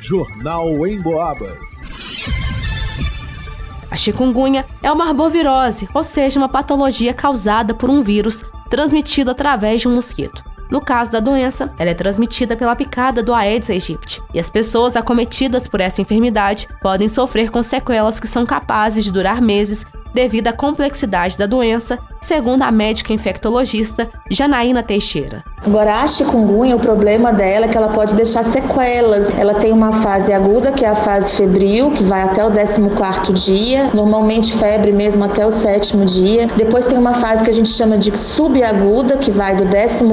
[0.00, 1.83] Jornal em Boabas.
[3.94, 9.82] A chikungunya é uma arbovirose, ou seja, uma patologia causada por um vírus transmitido através
[9.82, 10.42] de um mosquito.
[10.68, 14.96] No caso da doença, ela é transmitida pela picada do Aedes aegypti, e as pessoas
[14.96, 20.46] acometidas por essa enfermidade podem sofrer com sequelas que são capazes de durar meses devido
[20.46, 25.44] à complexidade da doença, segundo a médica infectologista Janaína Teixeira.
[25.66, 29.30] Agora, a chikungunya, o problema dela é que ela pode deixar sequelas.
[29.30, 33.32] Ela tem uma fase aguda, que é a fase febril, que vai até o 14
[33.32, 36.46] dia, normalmente febre mesmo até o sétimo dia.
[36.54, 40.04] Depois tem uma fase que a gente chama de subaguda, que vai do 14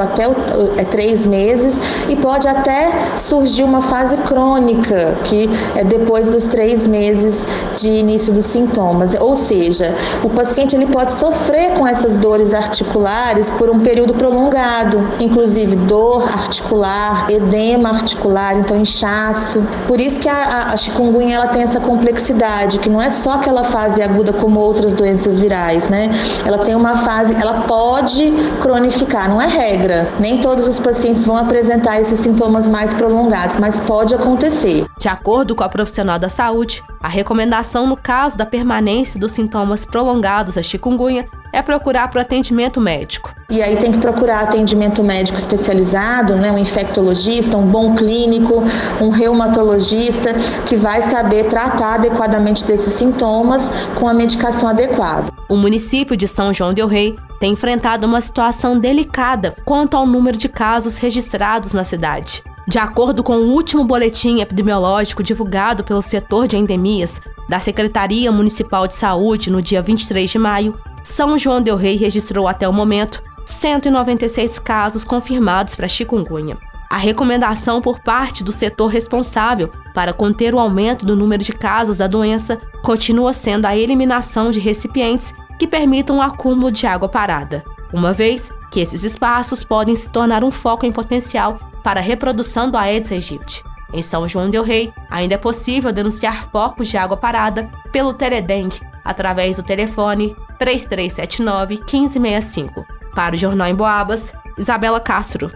[0.00, 0.34] até o,
[0.76, 6.86] é, três meses, e pode até surgir uma fase crônica, que é depois dos três
[6.86, 9.14] meses de início dos sintomas.
[9.14, 14.98] Ou seja, o paciente ele pode sofrer com essas dores articulares por um período prolongado
[15.20, 19.62] inclusive dor articular, edema articular, então inchaço.
[19.86, 23.64] Por isso que a, a chikungunya ela tem essa complexidade, que não é só aquela
[23.64, 26.10] fase aguda como outras doenças virais, né?
[26.44, 30.08] Ela tem uma fase, ela pode cronificar, não é regra.
[30.18, 34.86] Nem todos os pacientes vão apresentar esses sintomas mais prolongados, mas pode acontecer.
[34.98, 39.84] De acordo com a profissional da saúde, a recomendação no caso da permanência dos sintomas
[39.84, 43.34] prolongados da chikungunya é procurar para atendimento médico.
[43.48, 48.62] E aí tem que procurar atendimento médico especializado, né, um infectologista, um bom clínico,
[49.00, 50.34] um reumatologista
[50.66, 55.32] que vai saber tratar adequadamente desses sintomas com a medicação adequada.
[55.48, 60.36] O município de São João del Rei tem enfrentado uma situação delicada quanto ao número
[60.36, 62.42] de casos registrados na cidade.
[62.68, 67.18] De acordo com o último boletim epidemiológico divulgado pelo setor de endemias
[67.48, 72.46] da Secretaria Municipal de Saúde no dia 23 de maio, São João del Rei registrou
[72.46, 76.58] até o momento 196 casos confirmados para chikungunya.
[76.90, 81.96] A recomendação por parte do setor responsável para conter o aumento do número de casos
[81.98, 87.64] da doença continua sendo a eliminação de recipientes que permitam o acúmulo de água parada,
[87.94, 92.70] uma vez que esses espaços podem se tornar um foco em potencial para a reprodução
[92.70, 93.64] do Aedes aegypti.
[93.94, 98.82] Em São João del Rei, ainda é possível denunciar focos de água parada pelo Teledengue
[99.02, 102.84] através do telefone 3379 1565.
[103.14, 105.50] Para o Jornal em Boabas, Isabela Castro.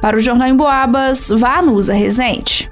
[0.00, 2.68] Para o Jornal em Boabas, vá no Usa Resente.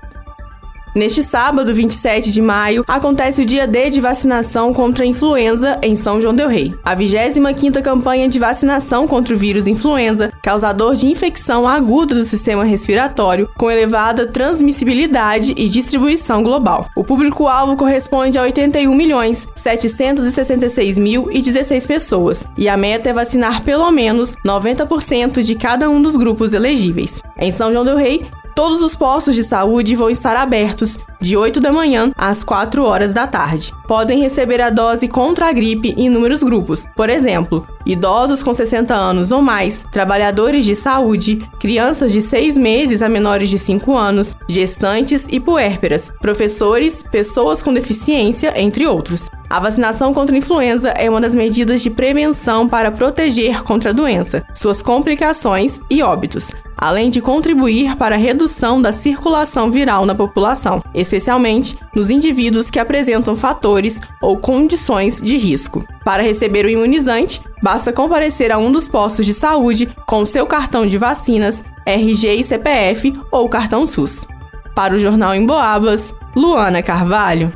[0.97, 5.95] Neste sábado, 27 de maio, acontece o dia D de vacinação contra a influenza em
[5.95, 6.75] São João del Rei.
[6.83, 12.65] A 25ª campanha de vacinação contra o vírus influenza, causador de infecção aguda do sistema
[12.65, 16.89] respiratório, com elevada transmissibilidade e distribuição global.
[16.97, 23.63] O público-alvo corresponde a 81 milhões 766 mil 16 pessoas, e a meta é vacinar
[23.65, 27.23] pelo menos 90% de cada um dos grupos elegíveis.
[27.39, 31.61] Em São João del Rei, Todos os postos de saúde vão estar abertos de 8
[31.61, 33.71] da manhã às 4 horas da tarde.
[33.87, 38.95] Podem receber a dose contra a gripe em inúmeros grupos, por exemplo, idosos com 60
[38.95, 44.35] anos ou mais, trabalhadores de saúde, crianças de 6 meses a menores de 5 anos,
[44.49, 49.29] gestantes e puérperas, professores, pessoas com deficiência, entre outros.
[49.51, 53.93] A vacinação contra a influenza é uma das medidas de prevenção para proteger contra a
[53.93, 60.15] doença, suas complicações e óbitos, além de contribuir para a redução da circulação viral na
[60.15, 65.87] população, especialmente nos indivíduos que apresentam fatores ou condições de risco.
[66.05, 70.87] Para receber o imunizante, basta comparecer a um dos postos de saúde com seu cartão
[70.87, 74.27] de vacinas, RG e CPF ou cartão SUS.
[74.75, 77.53] Para o Jornal em Boabas, Luana Carvalho.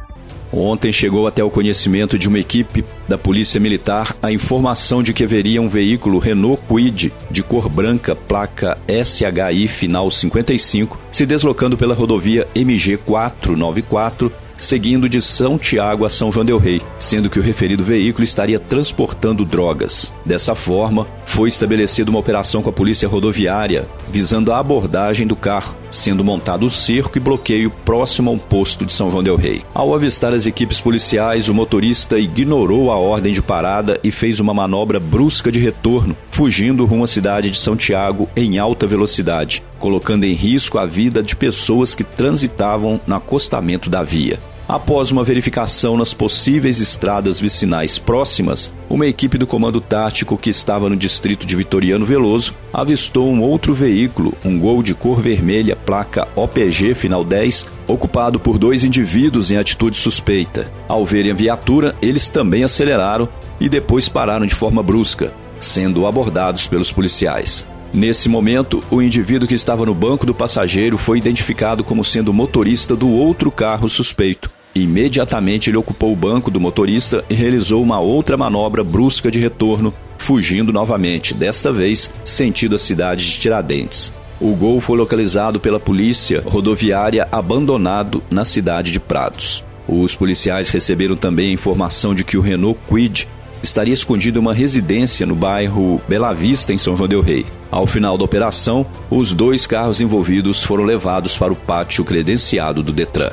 [0.52, 5.24] Ontem chegou até o conhecimento de uma equipe da Polícia Militar a informação de que
[5.24, 11.94] haveria um veículo Renault Kwid de cor branca, placa SHI final 55, se deslocando pela
[11.94, 17.42] rodovia MG 494 seguindo de São Tiago a São João del Rei, sendo que o
[17.42, 20.12] referido veículo estaria transportando drogas.
[20.24, 25.74] Dessa forma, foi estabelecida uma operação com a Polícia Rodoviária visando a abordagem do carro,
[25.90, 29.62] sendo montado o cerco e bloqueio próximo a um posto de São João del Rei.
[29.74, 34.54] Ao avistar as equipes policiais, o motorista ignorou a ordem de parada e fez uma
[34.54, 40.24] manobra brusca de retorno, fugindo rumo à cidade de São Tiago em alta velocidade, colocando
[40.24, 44.38] em risco a vida de pessoas que transitavam no acostamento da via.
[44.70, 50.88] Após uma verificação nas possíveis estradas vicinais próximas, uma equipe do Comando Tático que estava
[50.88, 56.28] no distrito de Vitoriano Veloso avistou um outro veículo, um Gol de cor vermelha, placa
[56.36, 60.70] OPG final 10, ocupado por dois indivíduos em atitude suspeita.
[60.86, 63.28] Ao verem a viatura, eles também aceleraram
[63.58, 67.66] e depois pararam de forma brusca, sendo abordados pelos policiais.
[67.92, 72.94] Nesse momento, o indivíduo que estava no banco do passageiro foi identificado como sendo motorista
[72.94, 74.59] do outro carro suspeito.
[74.74, 79.92] Imediatamente ele ocupou o banco do motorista e realizou uma outra manobra brusca de retorno,
[80.16, 84.12] fugindo novamente, desta vez sentido a cidade de Tiradentes.
[84.40, 89.64] O gol foi localizado pela polícia rodoviária abandonado na cidade de Prados.
[89.86, 93.26] Os policiais receberam também a informação de que o Renault Quid
[93.62, 97.44] estaria escondido em uma residência no bairro Bela Vista, em São João del Rei.
[97.70, 102.92] Ao final da operação, os dois carros envolvidos foram levados para o pátio credenciado do
[102.92, 103.32] Detran.